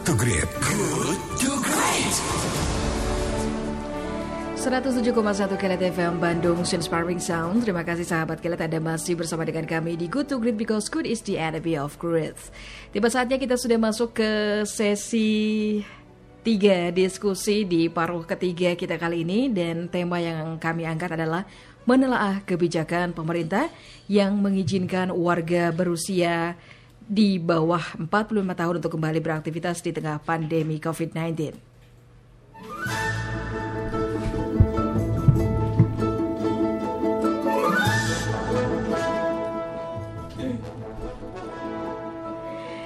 [0.00, 0.48] Good to Great.
[0.64, 2.14] Good to Great.
[4.56, 7.68] 107,1 Kelet FM Bandung Inspiring Sound.
[7.68, 11.04] Terima kasih sahabat Kelet Anda masih bersama dengan kami di Good to Great because good
[11.04, 12.32] is the enemy of great.
[12.96, 15.84] Tiba saatnya kita sudah masuk ke sesi
[16.40, 21.44] tiga diskusi di paruh ketiga kita kali ini dan tema yang kami angkat adalah
[21.84, 23.68] menelaah kebijakan pemerintah
[24.08, 26.56] yang mengizinkan warga berusia
[27.10, 31.58] di bawah 45 tahun untuk kembali beraktivitas di tengah pandemi COVID-19.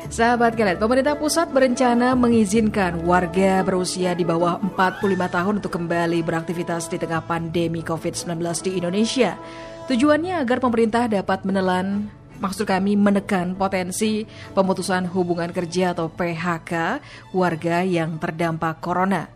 [0.09, 6.87] Sahabat kalian, pemerintah pusat berencana mengizinkan warga berusia di bawah 45 tahun untuk kembali beraktivitas
[6.87, 9.37] di tengah pandemi COVID-19 di Indonesia.
[9.91, 12.09] Tujuannya agar pemerintah dapat menelan
[12.43, 17.02] maksud kami menekan potensi pemutusan hubungan kerja atau PHK
[17.34, 19.31] warga yang terdampak corona.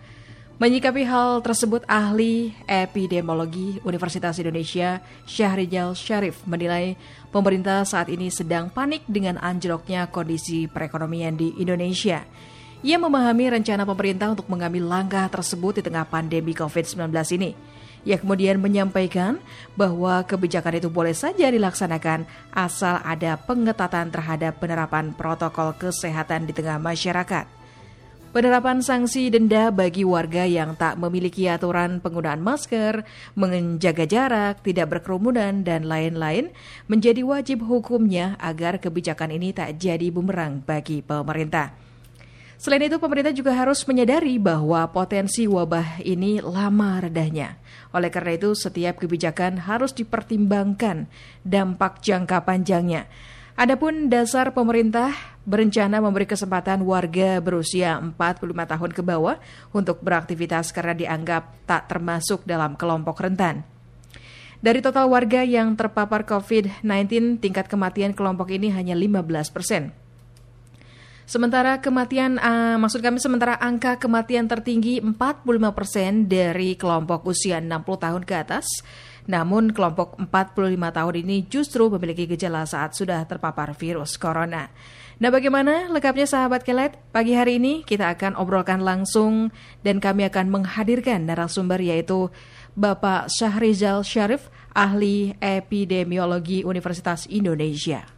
[0.58, 6.98] Menyikapi hal tersebut, ahli epidemiologi Universitas Indonesia Syahrijal Syarif menilai
[7.30, 12.26] pemerintah saat ini sedang panik dengan anjloknya kondisi perekonomian di Indonesia.
[12.82, 17.06] Ia memahami rencana pemerintah untuk mengambil langkah tersebut di tengah pandemi COVID-19
[17.38, 17.54] ini.
[18.08, 19.36] Ia kemudian menyampaikan
[19.76, 22.24] bahwa kebijakan itu boleh saja dilaksanakan
[22.56, 27.44] asal ada pengetatan terhadap penerapan protokol kesehatan di tengah masyarakat.
[28.28, 33.04] Penerapan sanksi denda bagi warga yang tak memiliki aturan penggunaan masker,
[33.36, 36.52] menjaga jarak, tidak berkerumunan, dan lain-lain
[36.92, 41.87] menjadi wajib hukumnya agar kebijakan ini tak jadi bumerang bagi pemerintah.
[42.58, 47.54] Selain itu, pemerintah juga harus menyadari bahwa potensi wabah ini lama redahnya.
[47.94, 51.06] Oleh karena itu, setiap kebijakan harus dipertimbangkan
[51.46, 53.06] dampak jangka panjangnya.
[53.54, 55.14] Adapun dasar pemerintah
[55.46, 59.38] berencana memberi kesempatan warga berusia 45 tahun ke bawah
[59.70, 63.62] untuk beraktivitas karena dianggap tak termasuk dalam kelompok rentan.
[64.58, 69.94] Dari total warga yang terpapar COVID-19, tingkat kematian kelompok ini hanya 15 persen.
[71.28, 77.84] Sementara kematian, uh, maksud kami sementara angka kematian tertinggi 45 persen dari kelompok usia 60
[77.84, 78.64] tahun ke atas,
[79.28, 84.72] namun kelompok 45 tahun ini justru memiliki gejala saat sudah terpapar virus corona.
[85.20, 86.96] Nah bagaimana lengkapnya sahabat kelet?
[87.12, 89.52] Pagi hari ini kita akan obrolkan langsung
[89.84, 92.32] dan kami akan menghadirkan narasumber yaitu
[92.72, 98.17] Bapak Syahrizal Syarif, ahli epidemiologi Universitas Indonesia.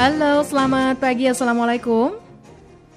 [0.00, 1.28] Halo, selamat pagi.
[1.28, 2.16] Assalamualaikum.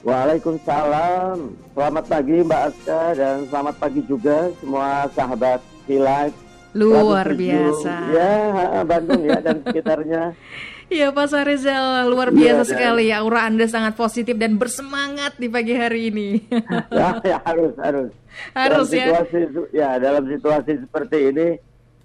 [0.07, 1.51] Waalaikumsalam.
[1.75, 6.31] Selamat pagi Mbak Aska dan selamat pagi juga semua sahabat Hilat.
[6.71, 8.07] Luar biasa.
[8.07, 8.31] Ya,
[8.87, 10.23] Bandung ya dan sekitarnya.
[10.93, 13.25] Iya Pak Sarizal, luar biasa ya, sekali ya.
[13.25, 16.29] Aura Anda sangat positif dan bersemangat di pagi hari ini.
[16.93, 18.09] ya, ya harus, harus.
[18.53, 19.07] Harus dalam ya.
[19.25, 19.39] Situasi,
[19.73, 21.47] ya, dalam situasi seperti ini,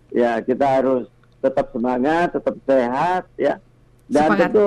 [0.09, 1.05] ya kita harus
[1.43, 3.61] tetap semangat, tetap sehat, ya.
[4.09, 4.49] Dan Sepakat.
[4.49, 4.65] tentu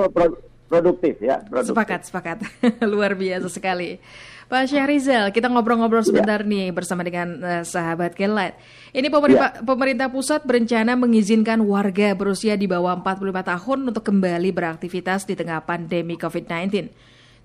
[0.70, 1.36] produktif ya.
[1.44, 1.74] Produktif.
[1.74, 2.38] Sepakat, sepakat.
[2.92, 4.00] Luar biasa sekali.
[4.48, 6.48] Pak Syahrizal, kita ngobrol-ngobrol sebentar ya.
[6.48, 8.52] nih bersama dengan uh, sahabat Kelat.
[8.92, 9.64] Ini pemerintah, ya.
[9.64, 15.64] pemerintah pusat berencana mengizinkan warga berusia di bawah 45 tahun untuk kembali beraktivitas di tengah
[15.64, 16.92] pandemi COVID-19.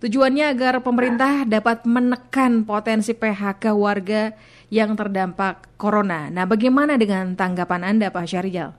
[0.04, 4.36] Tujuannya agar pemerintah dapat menekan potensi PHK warga
[4.68, 6.28] yang terdampak corona.
[6.28, 8.76] Nah, bagaimana dengan tanggapan Anda, Pak Syahrizal?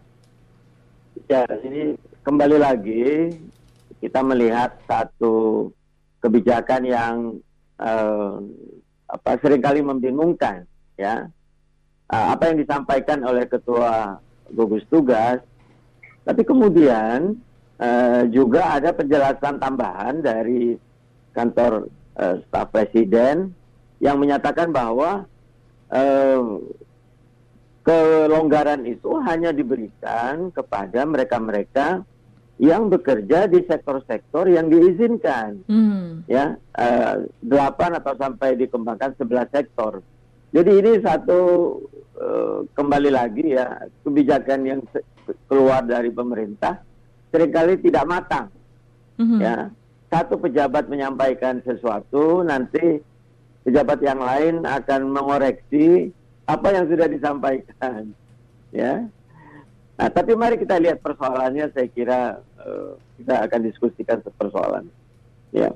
[1.33, 3.35] Ya, ini kembali lagi
[3.99, 5.69] kita melihat satu
[6.23, 7.15] kebijakan yang
[7.79, 8.39] uh,
[9.09, 10.67] apa sering kali membingungkan
[10.99, 11.27] ya.
[12.09, 14.17] Uh, apa yang disampaikan oleh ketua
[14.53, 15.45] gugus tugas.
[16.25, 17.37] Tapi kemudian
[17.81, 20.77] uh, juga ada penjelasan tambahan dari
[21.37, 23.53] kantor uh, staf presiden
[24.01, 25.25] yang menyatakan bahwa
[25.93, 26.43] uh,
[27.89, 32.05] kelonggaran itu hanya diberikan kepada mereka-mereka
[32.61, 36.29] yang bekerja di sektor-sektor yang diizinkan, hmm.
[36.29, 40.05] ya uh, delapan atau sampai dikembangkan sebelas sektor.
[40.53, 41.41] Jadi ini satu
[42.21, 44.81] uh, kembali lagi ya kebijakan yang
[45.49, 46.83] keluar dari pemerintah
[47.33, 48.53] sering kali tidak matang,
[49.17, 49.39] hmm.
[49.41, 49.57] ya
[50.13, 53.01] satu pejabat menyampaikan sesuatu nanti
[53.65, 56.13] pejabat yang lain akan mengoreksi
[56.49, 58.09] apa yang sudah disampaikan,
[58.81, 59.05] ya.
[59.99, 61.69] Nah, tapi mari kita lihat persoalannya.
[61.75, 64.87] Saya kira uh, kita akan diskusikan persoalan.
[65.53, 65.75] Ya.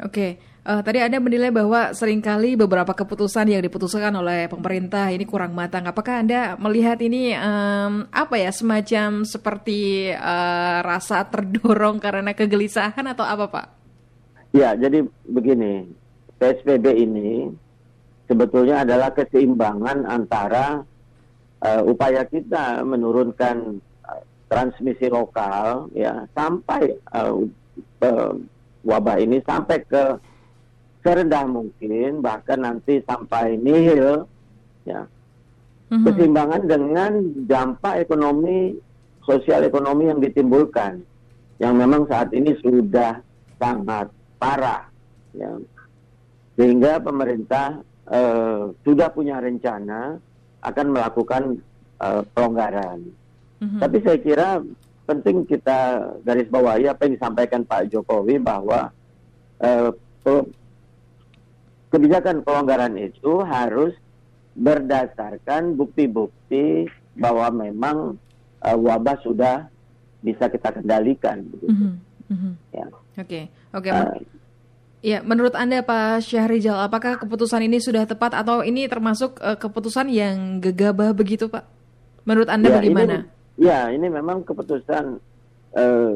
[0.00, 5.24] Oke, Uh, tadi Anda menilai bahwa sering kali beberapa keputusan yang diputuskan oleh pemerintah ini
[5.24, 5.88] kurang matang.
[5.88, 13.24] Apakah Anda melihat ini um, apa ya semacam seperti uh, rasa terdorong karena kegelisahan atau
[13.24, 13.66] apa, Pak?
[14.52, 15.88] Ya, jadi begini,
[16.36, 17.48] PSBB ini
[18.28, 20.84] sebetulnya adalah keseimbangan antara
[21.64, 24.22] uh, upaya kita menurunkan uh,
[24.52, 27.42] transmisi lokal ya sampai uh,
[28.04, 28.32] uh,
[28.84, 30.20] wabah ini sampai ke
[31.02, 34.28] serendah mungkin bahkan nanti sampai nihil
[34.84, 35.08] ya
[35.88, 36.04] mm-hmm.
[36.04, 37.12] keseimbangan dengan
[37.48, 38.76] dampak ekonomi
[39.24, 41.00] sosial ekonomi yang ditimbulkan
[41.58, 43.18] yang memang saat ini sudah
[43.58, 44.86] sangat parah
[45.34, 45.58] ya
[46.58, 50.18] sehingga pemerintah uh, sudah punya rencana
[50.64, 51.42] akan melakukan
[52.02, 53.04] uh, pelonggaran
[53.62, 53.80] mm-hmm.
[53.80, 54.48] tapi saya kira
[55.08, 58.92] penting kita garis bawahi apa yang disampaikan Pak Jokowi bahwa
[59.64, 59.90] uh,
[61.88, 63.96] kebijakan pelonggaran itu harus
[64.52, 68.20] berdasarkan bukti-bukti bahwa memang
[68.60, 69.70] uh, wabah sudah
[70.20, 71.46] bisa kita kendalikan.
[71.62, 71.92] Mm -hmm.
[72.28, 72.52] Mm -hmm.
[72.74, 72.86] Ya.
[72.90, 73.44] Oke, okay.
[73.72, 73.88] oke.
[73.88, 73.92] Okay.
[73.94, 74.37] Uh,
[75.02, 80.10] ya, menurut anda Pak Syahrizal, apakah keputusan ini sudah tepat atau ini termasuk uh, keputusan
[80.10, 81.64] yang gegabah begitu Pak?
[82.26, 83.14] Menurut anda ya, bagaimana?
[83.14, 85.04] Ini, ya, ini memang keputusan
[85.74, 86.12] uh,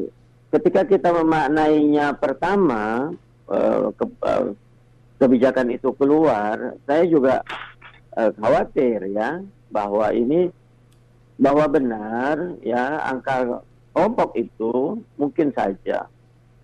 [0.53, 3.11] ketika kita memaknainya pertama
[3.49, 4.53] uh, ke, uh,
[5.17, 7.41] kebijakan itu keluar, saya juga
[8.19, 9.41] uh, khawatir ya
[9.73, 10.53] bahwa ini
[11.41, 16.05] bahwa benar ya angka kelompok itu mungkin saja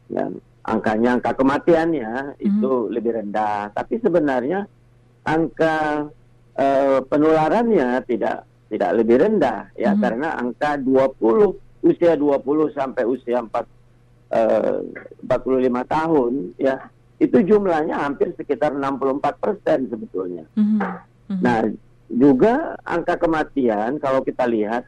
[0.10, 0.26] ya
[0.70, 2.48] angkanya angka kematiannya mm-hmm.
[2.48, 4.70] itu lebih rendah, tapi sebenarnya
[5.26, 6.08] angka
[6.56, 10.04] uh, penularannya tidak tidak lebih rendah ya mm-hmm.
[10.06, 14.80] karena angka 20 usia 20 sampai usia 4 uh,
[15.26, 16.76] 45 tahun ya
[17.20, 20.48] itu jumlahnya hampir sekitar 64 persen sebetulnya.
[20.56, 21.40] Mm -hmm.
[21.44, 21.68] Nah,
[22.08, 24.88] juga angka kematian kalau kita lihat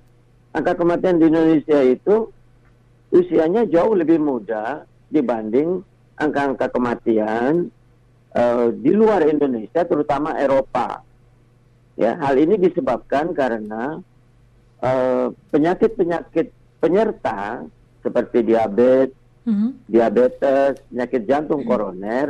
[0.55, 2.31] angka kematian di Indonesia itu
[3.11, 5.83] usianya jauh lebih muda dibanding
[6.15, 7.69] angka-angka kematian
[8.33, 11.03] uh, di luar Indonesia, terutama Eropa.
[11.99, 13.99] Ya, hal ini disebabkan karena
[14.81, 17.67] eh, penyakit-penyakit uh, penyerta
[18.01, 19.13] seperti diabetes,
[19.45, 21.69] hmm diabetes, penyakit jantung mm-hmm.
[21.69, 22.27] koroner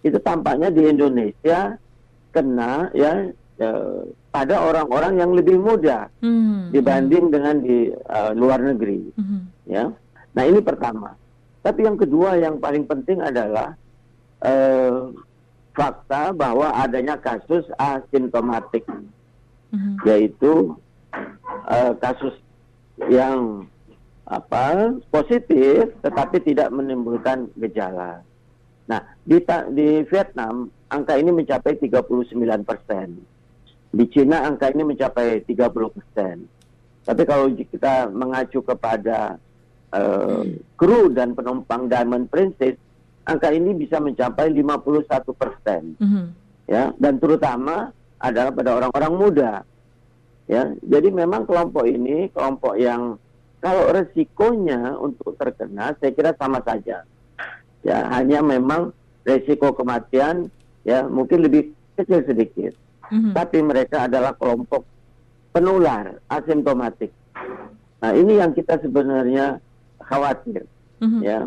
[0.00, 1.76] itu tampaknya di Indonesia
[2.32, 3.28] kena ya
[3.60, 4.00] uh,
[4.30, 6.72] pada orang-orang yang lebih muda mm-hmm.
[6.72, 9.40] dibanding dengan di uh, luar negeri, mm-hmm.
[9.68, 9.90] ya.
[10.32, 11.12] Nah ini pertama.
[11.60, 13.76] Tapi yang kedua yang paling penting adalah
[14.40, 15.12] uh,
[15.76, 19.94] fakta bahwa adanya kasus asimptomatik, mm-hmm.
[20.08, 20.74] yaitu
[21.68, 22.32] uh, kasus
[23.08, 23.68] yang
[24.30, 28.22] apa positif tetapi tidak menimbulkan gejala.
[28.86, 29.38] Nah, di,
[29.74, 32.34] di Vietnam angka ini mencapai 39
[32.66, 33.08] persen.
[33.90, 36.46] Di Cina angka ini mencapai 30 persen.
[37.02, 39.38] Tapi kalau kita mengacu kepada
[39.94, 40.42] uh,
[40.74, 42.78] kru dan penumpang Diamond Princess,
[43.26, 45.82] angka ini bisa mencapai 51 persen.
[45.98, 46.26] Mm -hmm.
[46.70, 47.90] Ya, dan terutama
[48.22, 49.52] adalah pada orang-orang muda.
[50.50, 53.18] Ya, jadi memang kelompok ini kelompok yang
[53.60, 57.04] kalau resikonya untuk terkena, saya kira sama saja.
[57.84, 60.48] Ya, hanya memang resiko kematian
[60.82, 62.72] ya mungkin lebih kecil sedikit.
[63.10, 63.32] Mm-hmm.
[63.36, 64.86] Tapi mereka adalah kelompok
[65.50, 67.12] penular asimptomatik.
[68.00, 69.60] Nah, ini yang kita sebenarnya
[70.10, 70.66] khawatir.
[70.98, 71.20] Mm-hmm.
[71.22, 71.38] Ya.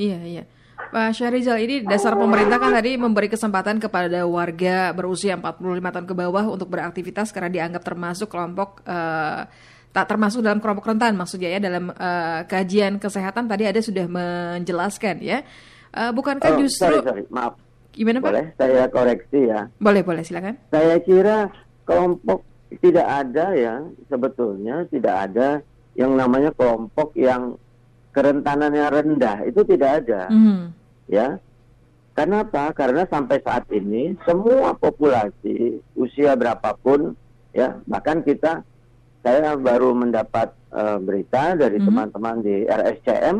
[0.00, 0.44] Iya, iya.
[0.74, 6.14] Pak Syahrizal, ini dasar pemerintah kan tadi memberi kesempatan kepada warga berusia 45 tahun ke
[6.18, 9.46] bawah untuk beraktivitas karena dianggap termasuk kelompok uh,
[9.94, 15.22] tak termasuk dalam kelompok rentan maksudnya ya dalam uh, kajian kesehatan tadi ada sudah menjelaskan
[15.22, 15.46] ya.
[15.94, 17.22] Uh, bukankah oh, justru sorry, sorry.
[17.30, 17.54] maaf.
[17.94, 18.30] Gimana Pak?
[18.34, 19.70] Boleh saya koreksi ya.
[19.78, 20.58] Boleh, boleh silakan.
[20.74, 21.46] Saya kira
[21.86, 22.42] kelompok
[22.82, 23.74] tidak ada ya
[24.10, 25.62] sebetulnya tidak ada
[25.94, 27.54] yang namanya kelompok yang
[28.14, 30.30] kerentanannya rendah itu tidak ada.
[30.30, 30.70] Mm.
[31.10, 31.42] Ya.
[32.14, 32.70] Kenapa?
[32.70, 37.18] Karena sampai saat ini semua populasi usia berapapun
[37.54, 38.66] ya bahkan kita
[39.24, 41.86] saya baru mendapat uh, berita dari mhm.
[41.88, 42.46] teman-teman mm -hmm.
[42.50, 43.36] di RSCM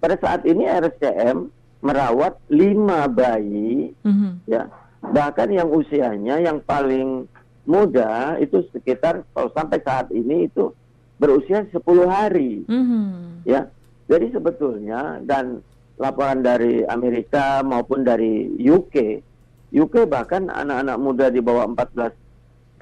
[0.00, 1.36] pada saat ini RSCM
[1.84, 4.32] merawat lima bayi mm -hmm.
[4.48, 4.66] ya
[5.00, 7.28] bahkan yang usianya yang paling
[7.68, 10.72] muda itu sekitar kalau sampai saat ini itu
[11.20, 13.12] berusia 10 hari mm -hmm.
[13.44, 13.68] ya
[14.10, 15.62] jadi sebetulnya dan
[16.02, 19.22] laporan dari Amerika maupun dari UK
[19.70, 22.10] UK bahkan anak-anak muda di bawah 14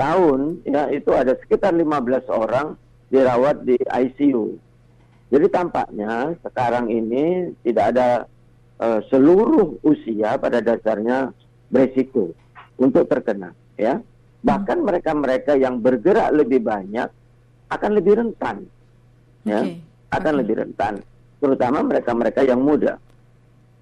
[0.01, 2.81] tahun ya itu ada sekitar 15 orang
[3.13, 4.57] dirawat di ICU.
[5.29, 8.09] Jadi tampaknya sekarang ini tidak ada
[8.81, 11.37] uh, seluruh usia pada dasarnya
[11.69, 12.33] beresiko
[12.81, 14.01] untuk terkena ya
[14.41, 17.11] bahkan mereka-mereka yang bergerak lebih banyak
[17.69, 18.65] akan lebih rentan
[19.45, 19.85] ya okay.
[20.15, 20.41] akan okay.
[20.41, 20.95] lebih rentan
[21.39, 22.99] terutama mereka-mereka yang muda.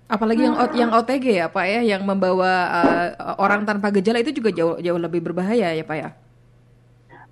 [0.06, 3.06] Apalagi yang yang OTG ya Pak ya yang membawa uh,
[3.42, 6.10] orang tanpa gejala itu juga jauh jauh lebih berbahaya ya Pak ya?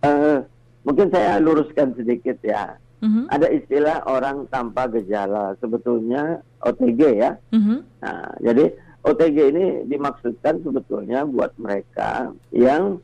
[0.03, 0.43] Uh,
[0.83, 2.75] mungkin saya luruskan sedikit ya.
[3.05, 3.29] Uh-huh.
[3.29, 5.55] ada istilah orang tanpa gejala.
[5.63, 7.39] Sebetulnya OTG ya.
[7.55, 7.79] Uh-huh.
[8.03, 12.99] nah jadi OTG ini dimaksudkan sebetulnya buat mereka yang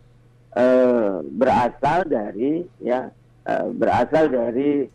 [0.56, 3.12] uh, berasal dari ya
[3.46, 4.88] uh, berasal dari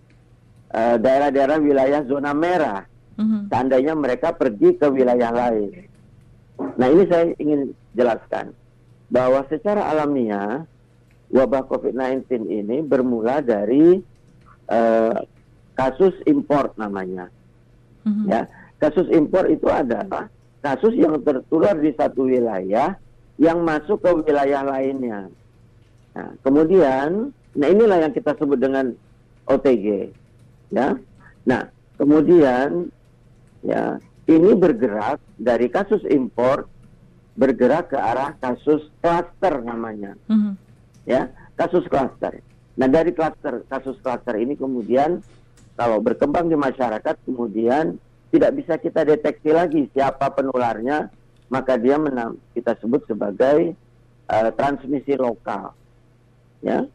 [0.71, 2.87] uh, daerah-daerah wilayah zona merah.
[3.15, 3.47] Uh-huh.
[3.47, 5.87] Seandainya mereka pergi ke wilayah lain.
[6.79, 8.55] Nah ini saya ingin jelaskan
[9.11, 10.63] bahwa secara alamiah
[11.31, 13.99] wabah COVID-19 ini bermula dari
[14.71, 15.19] uh,
[15.75, 17.31] kasus impor namanya.
[18.05, 18.27] Uh-huh.
[18.29, 18.47] Ya,
[18.79, 20.27] kasus impor itu adalah
[20.65, 22.97] kasus yang tertular di satu wilayah
[23.37, 25.27] yang masuk ke wilayah lainnya.
[26.15, 28.95] Nah, kemudian, nah inilah yang kita sebut dengan
[29.45, 30.15] OTG,
[30.75, 30.99] ya.
[31.47, 32.91] Nah, kemudian,
[33.63, 33.95] ya,
[34.27, 36.67] ini bergerak dari kasus impor
[37.35, 40.53] bergerak ke arah kasus klaster namanya, mm -hmm.
[41.03, 41.27] ya,
[41.59, 42.39] kasus klaster.
[42.79, 45.19] Nah, dari klaster kasus klaster ini kemudian
[45.75, 47.99] kalau berkembang di masyarakat, kemudian
[48.31, 51.11] tidak bisa kita deteksi lagi siapa penularnya,
[51.51, 53.75] maka dia menang, kita sebut sebagai
[54.31, 55.75] uh, transmisi lokal.
[56.63, 56.87] Ya,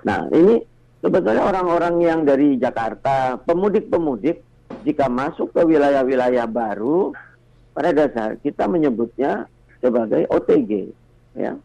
[0.00, 0.64] nah ini
[1.02, 4.40] sebetulnya orang-orang yang dari Jakarta, pemudik-pemudik,
[4.86, 7.12] jika masuk ke wilayah-wilayah baru,
[7.74, 9.50] pada dasar kita menyebutnya
[9.82, 10.94] sebagai OTG,
[11.36, 11.58] ya,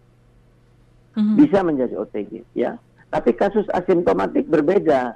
[1.16, 1.36] mm-hmm.
[1.38, 2.82] bisa menjadi OTG, ya.
[3.08, 5.16] Tapi kasus asimptomatik berbeda.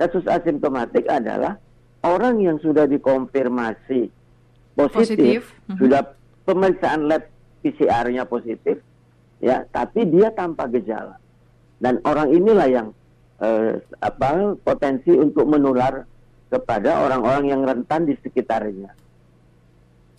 [0.00, 1.60] Kasus asimptomatik adalah
[2.00, 4.08] orang yang sudah dikonfirmasi
[4.72, 5.40] positif, positif.
[5.68, 5.78] Mm-hmm.
[5.78, 6.00] sudah
[6.48, 7.22] pemeriksaan lab
[7.62, 8.80] PCR-nya positif,
[9.38, 11.20] ya, tapi dia tanpa gejala.
[11.82, 12.88] Dan orang inilah yang
[13.40, 16.04] eh, apa potensi untuk menular
[16.52, 18.92] kepada orang-orang yang rentan di sekitarnya.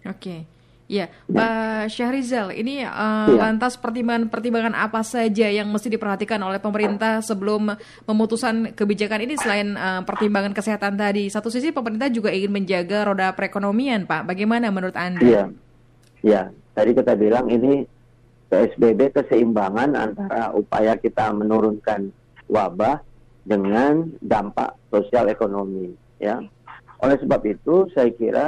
[0.10, 0.18] Oke.
[0.18, 0.42] Okay.
[0.92, 3.50] Ya, Pak Syahrizal, ini uh, ya.
[3.50, 7.72] lantas pertimbangan-pertimbangan apa saja yang mesti diperhatikan oleh pemerintah sebelum
[8.04, 11.32] memutuskan kebijakan ini selain uh, pertimbangan kesehatan tadi?
[11.32, 14.28] Satu sisi pemerintah juga ingin menjaga roda perekonomian, Pak.
[14.28, 15.24] Bagaimana menurut Anda?
[15.24, 15.44] Iya,
[16.20, 16.42] ya.
[16.76, 17.88] Tadi kita bilang ini
[18.52, 22.12] PSBB keseimbangan antara upaya kita menurunkan
[22.54, 23.02] wabah
[23.42, 25.90] dengan dampak sosial ekonomi,
[26.22, 26.38] ya.
[27.02, 28.48] Oleh sebab itu, saya kira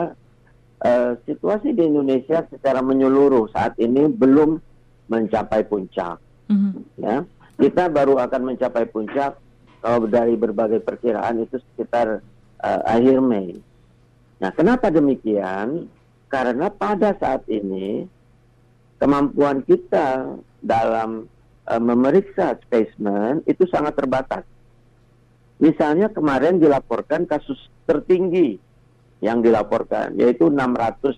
[0.86, 4.62] uh, situasi di Indonesia secara menyeluruh saat ini belum
[5.10, 6.22] mencapai puncak.
[6.48, 7.02] Mm-hmm.
[7.02, 7.26] Ya,
[7.58, 9.42] kita baru akan mencapai puncak
[9.82, 12.22] kalau dari berbagai perkiraan itu sekitar
[12.62, 13.58] uh, akhir Mei.
[14.40, 15.90] Nah, kenapa demikian?
[16.30, 18.06] Karena pada saat ini
[19.00, 21.30] kemampuan kita dalam
[21.70, 24.44] uh, memeriksa spesimen itu sangat terbatas.
[25.58, 27.58] Misalnya kemarin dilaporkan kasus
[27.88, 28.60] tertinggi
[29.24, 31.18] yang dilaporkan yaitu 680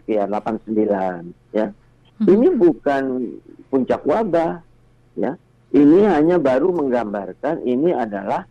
[0.00, 1.70] sekian 89 ya.
[1.70, 2.26] Hmm.
[2.26, 3.02] Ini bukan
[3.70, 4.60] puncak wabah
[5.16, 5.38] ya.
[5.72, 8.44] Ini hanya baru menggambarkan ini adalah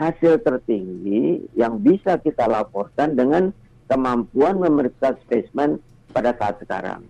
[0.00, 3.52] hasil tertinggi yang bisa kita laporkan dengan
[3.92, 5.76] kemampuan memeriksa spesimen
[6.16, 7.04] pada saat sekarang.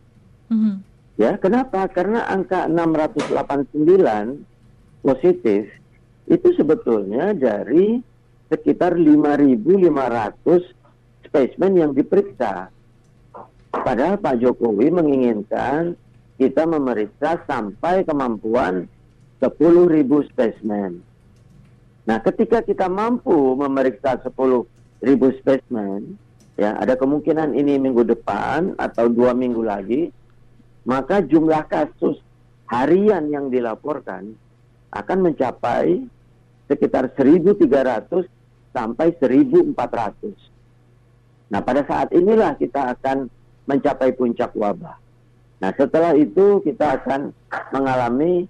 [0.50, 0.82] Hmm.
[1.20, 1.84] Ya, kenapa?
[1.92, 4.40] Karena angka 689
[5.04, 5.68] positif
[6.30, 8.00] itu sebetulnya dari
[8.48, 12.72] sekitar 5.500 spesimen yang diperiksa.
[13.72, 15.96] Padahal Pak Jokowi menginginkan
[16.36, 18.84] kita memeriksa sampai kemampuan
[19.40, 21.00] 10.000 spesimen.
[22.02, 26.20] Nah, ketika kita mampu memeriksa 10.000 spesimen,
[26.60, 30.12] ya ada kemungkinan ini minggu depan atau dua minggu lagi,
[30.82, 32.18] maka jumlah kasus
[32.66, 34.34] harian yang dilaporkan
[34.92, 36.02] akan mencapai
[36.68, 38.26] sekitar 1.300
[38.72, 39.76] sampai 1.400.
[41.52, 43.28] Nah, pada saat inilah kita akan
[43.68, 44.96] mencapai puncak wabah.
[45.60, 47.30] Nah, setelah itu kita akan
[47.70, 48.48] mengalami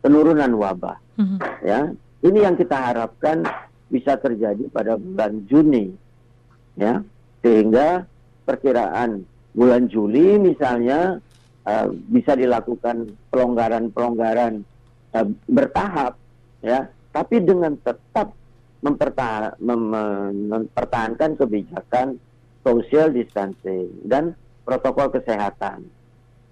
[0.00, 0.96] penurunan wabah.
[1.18, 1.38] Mm-hmm.
[1.66, 1.90] Ya,
[2.22, 3.42] ini yang kita harapkan
[3.90, 5.90] bisa terjadi pada bulan Juni.
[6.78, 7.02] Ya,
[7.42, 8.06] sehingga
[8.46, 11.18] perkiraan bulan Juli misalnya
[11.66, 14.64] uh, bisa dilakukan pelonggaran-pelonggaran
[15.12, 16.16] uh, bertahap
[16.62, 18.30] ya, tapi dengan tetap
[18.80, 22.22] mempertahankan kebijakan
[22.62, 25.90] social distancing dan protokol kesehatan.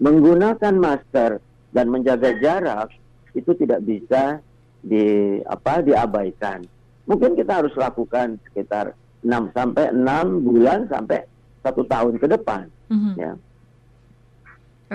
[0.02, 1.38] Menggunakan masker
[1.70, 2.90] dan menjaga jarak
[3.34, 4.40] itu tidak bisa
[4.82, 6.62] di apa diabaikan.
[7.04, 8.94] Mungkin kita harus lakukan sekitar
[9.24, 11.24] 6 sampai 6 bulan sampai
[11.64, 12.68] satu tahun ke depan.
[12.92, 13.14] Mm-hmm.
[13.16, 13.32] Ya.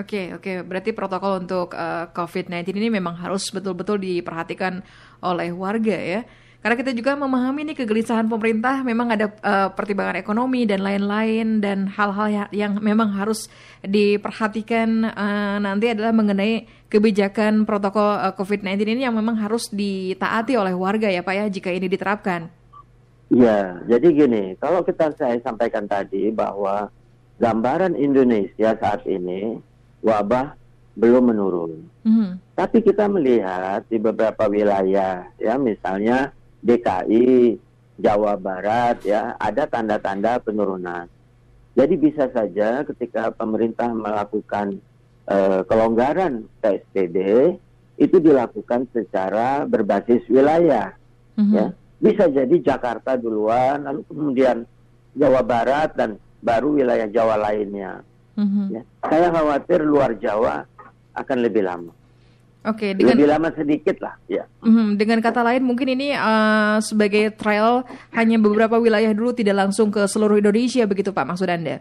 [0.00, 0.40] Oke, okay, oke.
[0.40, 0.56] Okay.
[0.64, 4.80] Berarti protokol untuk uh, COVID-19 ini memang harus betul-betul diperhatikan
[5.20, 6.24] oleh warga ya.
[6.60, 11.88] Karena kita juga memahami nih kegelisahan pemerintah, memang ada uh, pertimbangan ekonomi dan lain-lain dan
[11.88, 13.48] hal-hal yang, yang memang harus
[13.80, 20.76] diperhatikan uh, nanti adalah mengenai kebijakan protokol uh, COVID-19 ini yang memang harus ditaati oleh
[20.76, 22.52] warga ya Pak ya jika ini diterapkan.
[23.32, 26.92] Ya, jadi gini, kalau kita saya sampaikan tadi bahwa
[27.40, 29.69] gambaran Indonesia saat ini
[30.00, 30.56] wabah
[30.96, 31.72] belum menurun.
[32.04, 32.30] Mm -hmm.
[32.56, 37.56] Tapi kita melihat di beberapa wilayah, ya misalnya DKI,
[38.00, 41.04] Jawa Barat ya ada tanda-tanda penurunan.
[41.76, 44.80] Jadi bisa saja ketika pemerintah melakukan
[45.28, 47.16] uh, kelonggaran PSBB
[48.00, 50.96] itu dilakukan secara berbasis wilayah.
[51.36, 51.54] Mm-hmm.
[51.54, 51.66] Ya,
[52.00, 54.64] bisa jadi Jakarta duluan, lalu kemudian
[55.14, 58.00] Jawa Barat dan baru wilayah Jawa lainnya.
[58.40, 58.66] Mm-hmm.
[58.72, 60.64] Ya, saya khawatir luar Jawa
[61.12, 61.92] akan lebih lama.
[62.60, 64.44] Oke, okay, dengan lebih lama sedikit lah, ya.
[64.60, 69.88] Mm, dengan kata lain, mungkin ini uh, sebagai trial hanya beberapa wilayah dulu, tidak langsung
[69.88, 71.80] ke seluruh Indonesia, begitu Pak maksud anda?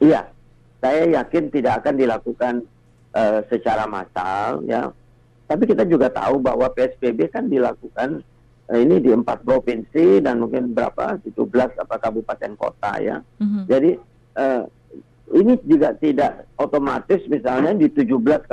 [0.00, 0.32] Iya,
[0.80, 2.54] saya yakin tidak akan dilakukan
[3.12, 4.88] uh, secara massal, ya.
[5.44, 8.24] Tapi kita juga tahu bahwa PSBB kan dilakukan
[8.72, 13.20] uh, ini di empat provinsi dan mungkin berapa, 17 apa kabupaten kota, ya.
[13.44, 13.62] Mm -hmm.
[13.68, 13.90] Jadi
[14.40, 14.64] uh,
[15.34, 18.48] ini juga tidak otomatis misalnya di 17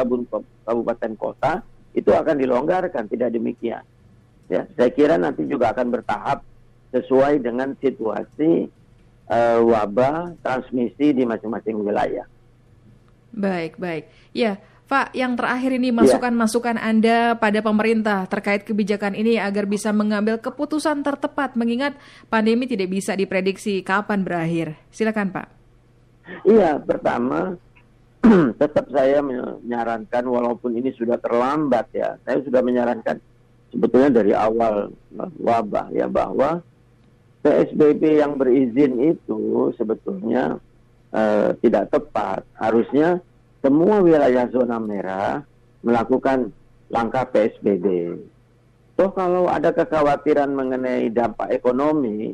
[0.65, 1.63] kabupaten kota
[1.95, 3.83] itu akan dilonggarkan, tidak demikian.
[4.51, 6.43] Ya, saya kira nanti juga akan bertahap
[6.91, 8.69] sesuai dengan situasi
[9.31, 12.27] uh, wabah transmisi di masing-masing wilayah.
[13.35, 14.11] Baik, baik.
[14.31, 20.37] Ya, Pak, yang terakhir ini masukan-masukan Anda pada pemerintah terkait kebijakan ini agar bisa mengambil
[20.37, 21.97] keputusan tertepat mengingat
[22.29, 24.77] pandemi tidak bisa diprediksi kapan berakhir.
[24.93, 25.64] Silakan, Pak.
[26.45, 27.53] Iya, pertama
[28.61, 33.21] tetap saya menyarankan walaupun ini sudah terlambat ya, saya sudah menyarankan
[33.69, 34.89] sebetulnya dari awal
[35.37, 36.63] wabah ya bahwa
[37.45, 40.57] PSBB yang berizin itu sebetulnya
[41.13, 42.41] uh, tidak tepat.
[42.57, 43.21] Harusnya
[43.61, 45.45] semua wilayah zona merah
[45.85, 46.49] melakukan
[46.89, 48.17] langkah PSBB.
[48.97, 52.33] Toh kalau ada kekhawatiran mengenai dampak ekonomi,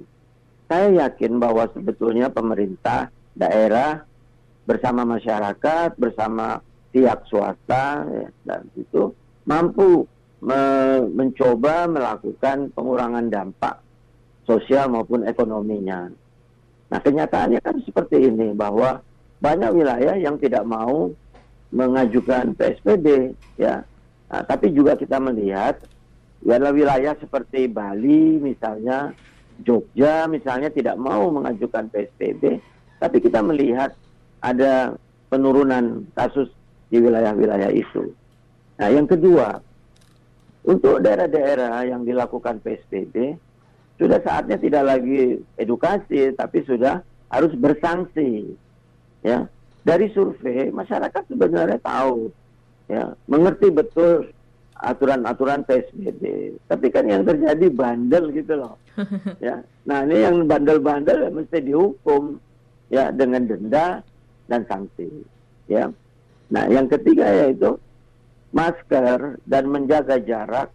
[0.71, 4.03] saya yakin bahwa sebetulnya pemerintah daerah
[4.67, 9.15] bersama masyarakat, bersama pihak swasta ya, dan itu
[9.47, 10.05] mampu
[10.41, 10.61] me
[11.13, 13.79] mencoba melakukan pengurangan dampak
[14.43, 16.09] sosial maupun ekonominya.
[16.91, 18.99] Nah kenyataannya kan seperti ini bahwa
[19.41, 21.09] banyak wilayah yang tidak mau
[21.71, 23.81] mengajukan PSBB ya.
[24.31, 25.79] Nah, tapi juga kita melihat
[26.43, 29.13] ya wilayah seperti Bali misalnya,
[29.61, 32.59] Jogja misalnya tidak mau mengajukan PSBB
[33.01, 33.97] tapi kita melihat
[34.45, 34.93] ada
[35.33, 36.53] penurunan kasus
[36.93, 38.13] di wilayah-wilayah itu.
[38.77, 39.57] Nah, yang kedua,
[40.61, 43.33] untuk daerah-daerah yang dilakukan PSBB,
[43.97, 47.01] sudah saatnya tidak lagi edukasi, tapi sudah
[47.33, 48.53] harus bersanksi.
[49.25, 49.49] Ya,
[49.81, 52.29] dari survei masyarakat sebenarnya tahu,
[52.85, 54.29] ya, mengerti betul
[54.77, 56.53] aturan-aturan PSBB.
[56.65, 58.77] Tapi kan yang terjadi bandel gitu loh.
[59.45, 62.41] ya, nah ini yang bandel-bandel ya mesti dihukum
[62.91, 64.03] ya dengan denda
[64.51, 65.07] dan sanksi.
[65.71, 65.87] Ya.
[66.51, 67.79] Nah yang ketiga yaitu
[68.51, 70.67] masker dan menjaga jarak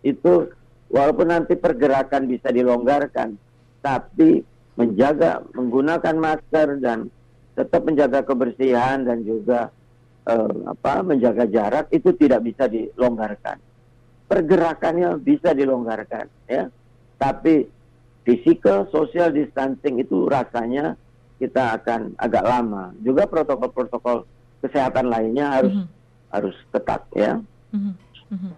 [0.00, 0.48] itu
[0.88, 3.36] walaupun nanti pergerakan bisa dilonggarkan
[3.84, 4.40] tapi
[4.80, 7.12] menjaga menggunakan masker dan
[7.52, 9.68] tetap menjaga kebersihan dan juga
[10.24, 13.60] eh, apa menjaga jarak itu tidak bisa dilonggarkan.
[14.24, 16.72] Pergerakannya bisa dilonggarkan ya.
[17.20, 17.68] Tapi
[18.24, 20.96] physical social distancing itu rasanya
[21.38, 22.92] kita akan agak lama.
[23.00, 24.24] Juga protokol-protokol
[24.62, 26.32] kesehatan lainnya harus mm -hmm.
[26.32, 27.32] harus ketat ya.
[27.72, 27.94] Mm
[28.30, 28.52] -hmm.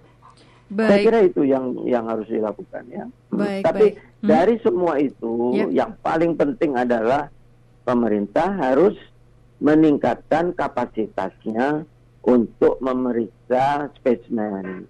[0.75, 0.89] Baik.
[0.91, 3.05] Saya kira itu yang yang harus dilakukan ya.
[3.31, 3.95] Baik, Tapi baik.
[4.01, 4.29] Hmm.
[4.33, 5.69] dari semua itu yep.
[5.71, 7.29] yang paling penting adalah
[7.85, 8.97] pemerintah harus
[9.61, 11.85] meningkatkan kapasitasnya
[12.25, 14.89] untuk memeriksa spesimen.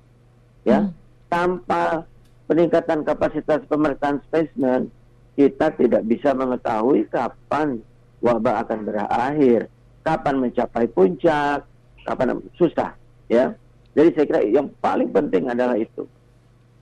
[0.65, 0.95] Ya, hmm.
[1.29, 2.09] tanpa
[2.49, 4.89] peningkatan kapasitas pemeriksaan spesimen
[5.35, 7.83] kita tidak bisa mengetahui kapan
[8.23, 9.69] wabah akan berakhir,
[10.07, 11.67] kapan mencapai puncak,
[12.07, 12.95] kapan susah,
[13.29, 13.53] ya.
[13.95, 16.07] Jadi saya kira yang paling penting adalah itu.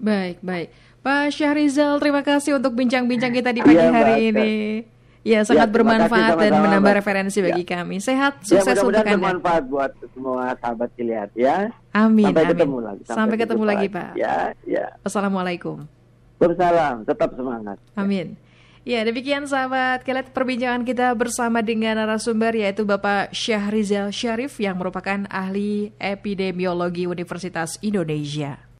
[0.01, 0.73] Baik, baik.
[1.03, 4.53] Pak Syahrizal, terima kasih untuk bincang-bincang kita di pagi ya, hari ini.
[5.23, 7.47] Ya, sangat ya, bermanfaat kasih, dan menambah referensi ya.
[7.51, 8.03] bagi kami.
[8.03, 9.15] Sehat, ya, sukses ya, untuk Anda.
[9.15, 11.71] bermanfaat buat semua sahabat Kiliat ya.
[11.95, 12.27] Amin.
[12.31, 12.53] Sampai amin.
[12.55, 13.03] ketemu lagi.
[13.07, 14.11] Sampai, Sampai ketemu lagi, Pak.
[14.19, 14.87] Ya, ya.
[15.07, 16.02] Assalamualaikum.
[16.43, 17.07] Waalaikumsalam.
[17.07, 17.79] Tetap semangat.
[17.95, 18.35] Amin.
[18.83, 25.23] Ya, demikian sahabat Kelet perbincangan kita bersama dengan narasumber yaitu Bapak Syahrizal Syarif yang merupakan
[25.31, 28.59] ahli epidemiologi Universitas Indonesia.